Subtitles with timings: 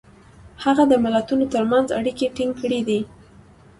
[0.63, 2.99] هغه د ملتونو ترمنځ اړیکې ټینګ کړي دي.